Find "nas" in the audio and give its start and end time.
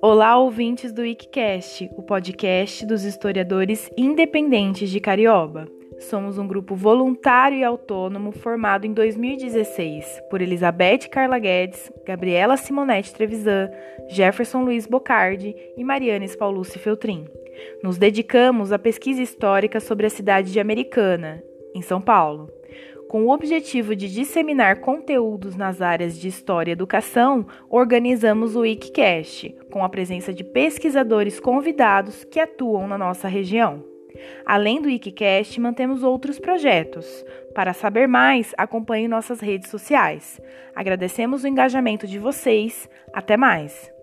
25.56-25.80